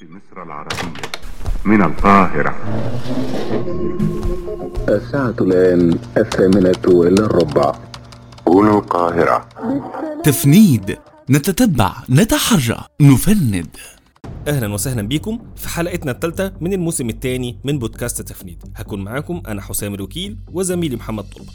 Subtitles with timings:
[0.00, 1.02] جمهورية مصر العربية
[1.64, 2.54] من القاهرة.
[4.88, 7.74] الساعة الآن الثامنة إلا الربع
[8.48, 9.48] هنا القاهرة.
[10.24, 10.98] تفنيد.
[11.30, 13.76] نتتبع نتحرى نفند.
[14.48, 18.62] أهلا وسهلا بيكم في حلقتنا الثالثة من الموسم الثاني من بودكاست تفنيد.
[18.76, 21.52] هكون معاكم أنا حسام الوكيل وزميلي محمد طلبه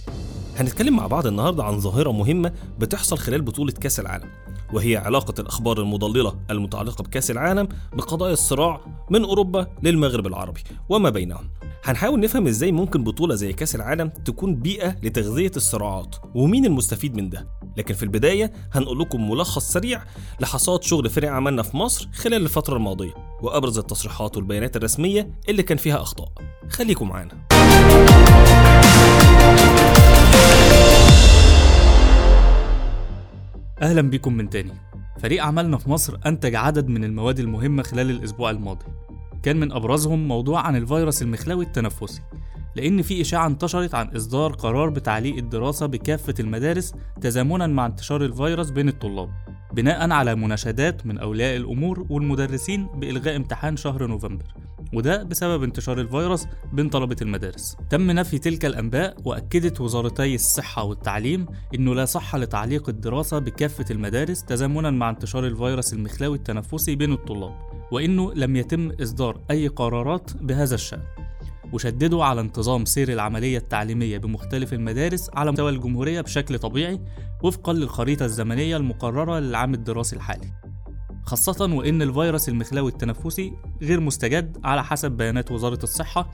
[0.58, 4.29] هنتكلم مع بعض النهارده عن ظاهرة مهمة بتحصل خلال بطولة كأس العالم
[4.74, 11.50] وهي علاقة الأخبار المضللة المتعلقة بكأس العالم بقضايا الصراع من أوروبا للمغرب العربي وما بينهم.
[11.83, 17.30] هنحاول نفهم إزاي ممكن بطولة زي كأس العالم تكون بيئة لتغذية الصراعات ومين المستفيد من
[17.30, 17.47] ده.
[17.78, 20.04] لكن في البداية هنقول لكم ملخص سريع
[20.39, 25.78] لحصاد شغل فريق عملنا في مصر خلال الفترة الماضية وأبرز التصريحات والبيانات الرسمية اللي كان
[25.78, 26.30] فيها أخطاء.
[26.69, 27.47] خليكم معانا.
[33.81, 34.72] أهلا بكم من تاني.
[35.20, 38.86] فريق عملنا في مصر أنتج عدد من المواد المهمة خلال الأسبوع الماضي.
[39.44, 42.22] كان من أبرزهم موضوع عن الفيروس المخلوي التنفسي
[42.75, 48.69] لأن في إشاعة انتشرت عن إصدار قرار بتعليق الدراسة بكافة المدارس تزامنا مع انتشار الفيروس
[48.69, 49.30] بين الطلاب
[49.73, 54.66] بناء على مناشدات من أولياء الأمور والمدرسين بإلغاء امتحان شهر نوفمبر.
[54.93, 57.77] وده بسبب انتشار الفيروس بين طلبة المدارس.
[57.89, 64.44] تم نفي تلك الأنباء وأكدت وزارتي الصحة والتعليم أنه لا صحة لتعليق الدراسة بكافة المدارس
[64.44, 67.55] تزامنا مع انتشار الفيروس المخلوي التنفسي بين الطلاب
[67.91, 71.01] وأنه لم يتم إصدار أي قرارات بهذا الشأن.
[71.73, 77.01] وشددوا على انتظام سير العملية التعليمية بمختلف المدارس على مستوى الجمهورية بشكل طبيعي
[77.44, 80.51] وفقا للخريطة الزمنية المقررة للعام الدراسي الحالي.
[81.28, 86.30] خاصة وإن الفيروس المخلوي التنفسي غير مستجد على حسب بيانات وزارة الصحة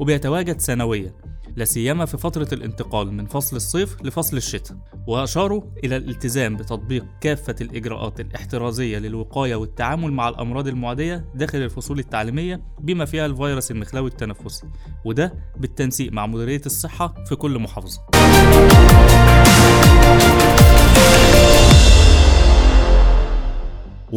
[0.00, 1.14] وبيتواجد سنويا
[1.56, 4.76] لا سيما في فترة الانتقال من فصل الصيف لفصل الشتاء.
[5.06, 12.62] وأشاروا إلى الالتزام بتطبيق كافة الإجراءات الاحترازية للوقاية والتعامل مع الأمراض المعدية داخل الفصول التعليمية
[12.80, 14.66] بما فيها الفيروس المخلوي التنفسي
[15.04, 18.00] وده بالتنسيق مع مديرية الصحة في كل محافظة.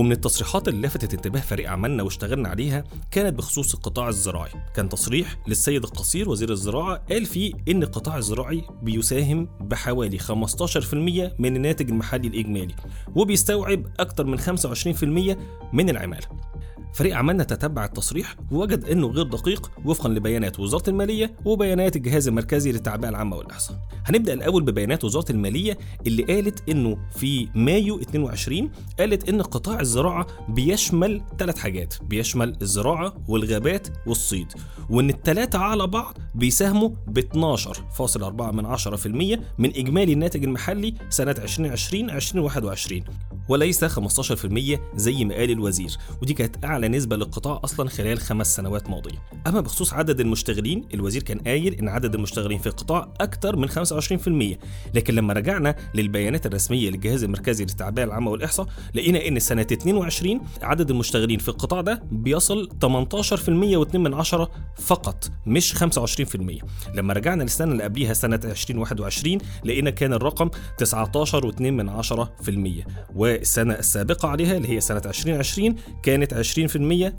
[0.02, 4.52] ومن التصريحات اللي لفتت انتباه فريق عملنا واشتغلنا عليها كانت بخصوص القطاع الزراعي.
[4.76, 10.94] كان تصريح للسيد القصير وزير الزراعة قال فيه إن القطاع الزراعي بيساهم بحوالي 15%
[11.40, 12.76] من الناتج المحلي الإجمالي
[13.16, 15.38] وبيستوعب أكثر من 25%
[15.74, 16.28] من العمالة.
[16.94, 22.72] فريق عملنا تتبع التصريح ووجد إنه غير دقيق وفقا لبيانات وزارة المالية وبيانات الجهاز المركزي
[22.72, 23.78] للتعبئة العامة والإحصاء.
[24.06, 30.28] هنبدأ الأول ببيانات وزارة المالية اللي قالت إنه في مايو 22 قالت إن قطاع الزراعة
[30.50, 34.48] بيشمل ثلاث حاجات، بيشمل الزراعة والغابات والصيد،
[34.90, 42.10] وإن الثلاثه على بعض بيساهموا ب 12.4 من 10% من إجمالي الناتج المحلي سنة 2020
[42.10, 43.04] 2021
[43.50, 48.90] وليس 15% زي ما قال الوزير ودي كانت أعلى نسبة للقطاع أصلا خلال خمس سنوات
[48.90, 49.18] ماضية.
[49.48, 54.58] أما بخصوص عدد المشتغلين الوزير كان قايل إن عدد المشتغلين في القطاع أكثر من 25%
[54.96, 60.90] لكن لما رجعنا للبيانات الرسمية للجهاز المركزي للتعبئة العامة والإحصاء لقينا إن سنة 22 عدد
[60.92, 65.86] المشتغلين في القطاع ده بيصل 18% و2 من عشرة فقط مش 25%
[66.96, 70.50] لما رجعنا للسنة اللي قبليها سنة 2021 لقينا كان الرقم
[70.84, 72.88] 19.2 من عشرة في المية.
[73.16, 76.71] والسنة السابقة عليها اللي هي سنة 2020 كانت 20%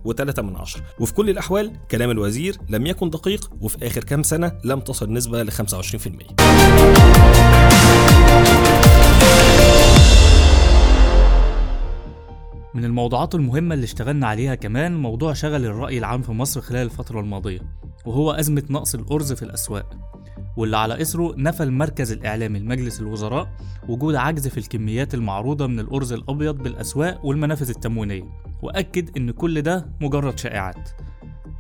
[0.04, 0.82] و3 من عشرة.
[1.00, 5.42] وفي كل الأحوال كلام الوزير لم يكن دقيق وفي آخر كام سنة لم تصل النسبة
[5.42, 7.61] ل 25%
[12.74, 17.20] من الموضوعات المهمة اللي اشتغلنا عليها كمان موضوع شغل الرأي العام في مصر خلال الفترة
[17.20, 17.60] الماضية
[18.06, 19.96] وهو أزمة نقص الأرز في الأسواق
[20.56, 23.48] واللي على إثره نفى المركز الإعلامي لمجلس الوزراء
[23.88, 28.24] وجود عجز في الكميات المعروضة من الأرز الأبيض بالأسواق والمنافذ التموينية
[28.62, 30.88] وأكد إن كل ده مجرد شائعات.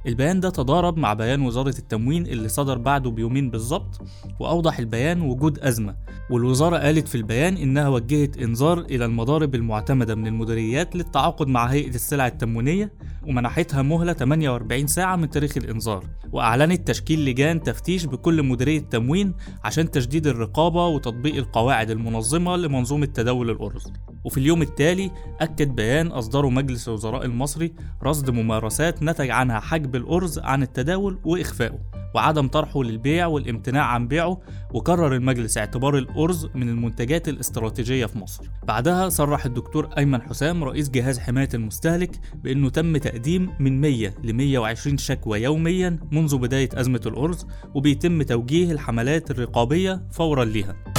[0.06, 4.00] البيان ده تضارب مع بيان وزارة التموين اللي صدر بعده بيومين بالظبط
[4.40, 5.94] وأوضح البيان وجود أزمة
[6.30, 11.94] والوزارة قالت في البيان إنها وجهت إنذار إلى المضارب المعتمدة من المديريات للتعاقد مع هيئة
[11.94, 12.92] السلع التموينية
[13.26, 19.34] ومنحتها مهلة 48 ساعة من تاريخ الإنذار وأعلنت تشكيل لجان تفتيش بكل مديرية تموين
[19.64, 23.92] عشان تشديد الرقابة وتطبيق القواعد المنظمة لمنظومة تداول الأرز.
[24.24, 25.10] وفي اليوم التالي
[25.40, 27.72] أكد بيان أصدره مجلس الوزراء المصري
[28.02, 31.78] رصد ممارسات نتج عنها حجب الأرز عن التداول وإخفائه
[32.14, 34.40] وعدم طرحه للبيع والامتناع عن بيعه
[34.74, 38.44] وقرر المجلس اعتبار الأرز من المنتجات الاستراتيجية في مصر.
[38.66, 44.32] بعدها صرح الدكتور أيمن حسام رئيس جهاز حماية المستهلك بأنه تم تقديم من 100 ل
[44.32, 50.91] 120 شكوى يوميا منذ بداية أزمة الأرز وبيتم توجيه الحملات الرقابية فورا ليها.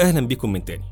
[0.00, 0.84] وأهلا بكم من تاني.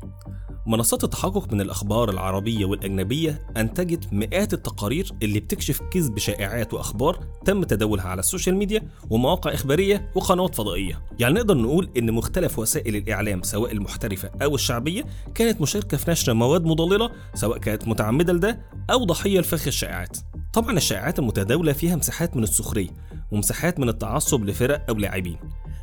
[0.67, 7.63] منصات التحقق من الأخبار العربية والأجنبية أنتجت مئات التقارير اللي بتكشف كذب شائعات وأخبار تم
[7.63, 11.01] تداولها على السوشيال ميديا ومواقع إخبارية وقنوات فضائية.
[11.19, 15.03] يعني نقدر نقول إن مختلف وسائل الإعلام سواء المحترفة أو الشعبية
[15.35, 18.59] كانت مشاركة في نشر مواد مضللة سواء كانت متعمدة لده
[18.91, 20.17] أو ضحية لفخ الشائعات.
[20.53, 22.89] طبعا الشائعات المتداولة فيها مساحات من السخرية
[23.31, 25.37] ومساحات من التعصب لفرق أو لاعبين.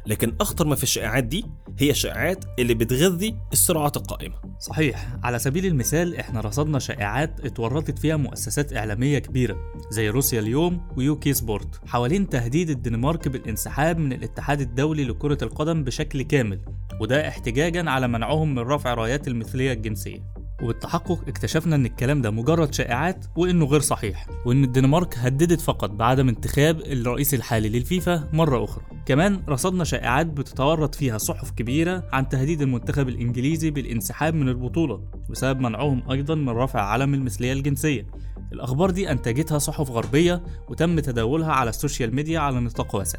[0.07, 1.45] لكن أخطر ما في الشائعات دي
[1.79, 4.35] هي الشائعات اللي بتغذي الصراعات القائمة.
[4.59, 9.57] صحيح على سبيل المثال إحنا رصدنا شائعات اتورطت فيها مؤسسات إعلامية كبيرة
[9.91, 11.81] زي روسيا اليوم ويوكي سبورت.
[11.87, 16.61] حوالين تهديد الدنمارك بالانسحاب من الاتحاد الدولي لكرة القدم بشكل كامل
[17.01, 20.42] وده احتجاجا على منعهم من رفع رايات المثلية الجنسية.
[20.63, 26.29] وبالتحقق اكتشفنا إن الكلام ده مجرد شائعات وإنه غير صحيح وإن الدنمارك هددت فقط بعدم
[26.29, 28.85] انتخاب الرئيس الحالي للفيفا مرة أخرى.
[29.07, 35.01] كمان رصدنا شائعات بتتورط فيها صحف كبيرة عن تهديد المنتخب الإنجليزي بالانسحاب من البطولة
[35.31, 38.07] بسبب منعهم أيضا من رفع علم المثلية الجنسية.
[38.53, 43.19] الأخبار دي أنتجتها صحف غربية وتم تداولها على ال social media على نطاق واسع.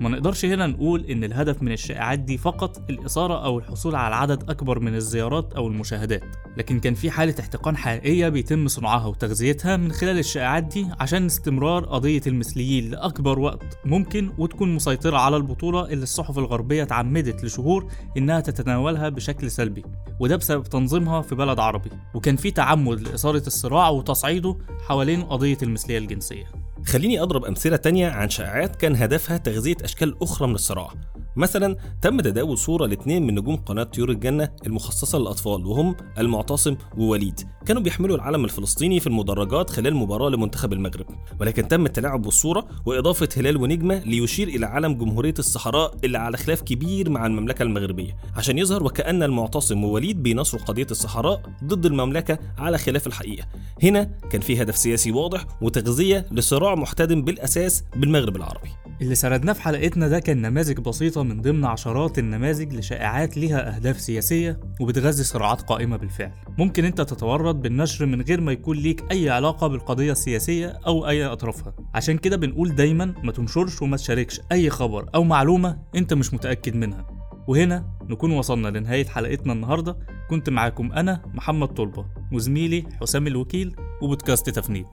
[0.00, 4.50] ما نقدرش هنا نقول إن الهدف من الشائعات دي فقط الإثارة أو الحصول على عدد
[4.50, 9.92] أكبر من الزيارات أو المشاهدات، لكن كان في حالة احتقان حقيقية بيتم صنعها وتغذيتها من
[9.92, 16.02] خلال الشائعات دي عشان استمرار قضية المثليين لأكبر وقت ممكن وتكون مسيطرة على البطولة اللي
[16.02, 17.86] الصحف الغربية اتعمدت لشهور
[18.16, 19.84] إنها تتناولها بشكل سلبي،
[20.20, 24.56] وده بسبب تنظيمها في بلد عربي، وكان في تعمد لإثارة الصراع وتصعيده
[24.86, 26.69] حوالين قضية المثلية الجنسية.
[26.86, 30.88] خليني أضرب أمثلة تانية عن شائعات كان هدفها تغذية أشكال أخرى من الصراع.
[31.36, 37.40] مثلا تم تداول صورة لاثنين من نجوم قناة طيور الجنة المخصصة للأطفال وهم المعتصم ووليد.
[37.70, 41.06] كانوا بيحملوا العلم الفلسطيني في المدرجات خلال مباراة لمنتخب المغرب
[41.40, 46.62] ولكن تم التلاعب بالصورة وإضافة هلال ونجمة ليشير إلى علم جمهورية الصحراء اللي على خلاف
[46.62, 48.16] كبير مع المملكة المغربية.
[48.36, 53.46] عشان يظهر وكأن المعتصم ووليد بينصروا قضية الصحراء ضد المملكة على خلاف الحقيقة.
[53.82, 58.68] هنا كان في هدف سياسي واضح وتغذية لصراع محتدم بالأساس بالمغرب العربي.
[59.02, 64.00] اللي سردناه في حلقتنا ده كان نماذج بسيطة من ضمن عشرات النماذج لشائعات ليها أهداف
[64.00, 66.32] سياسية وبتغذي صراعات قائمة بالفعل.
[66.58, 71.24] ممكن أنت تتورط بالنشر من غير ما يكون ليك أي علاقة بالقضية السياسية أو أي
[71.24, 71.74] أطرافها.
[71.94, 76.76] عشان كده بنقول دايما ما تنشرش وما تشاركش أي خبر أو معلومة أنت مش متأكد
[76.76, 77.06] منها.
[77.48, 79.98] وهنا نكون وصلنا لنهاية حلقتنا النهاردة.
[80.30, 84.86] كنت معاكم أنا محمد طلبة وزميلي حسام الوكيل وبودكاست تفنيد.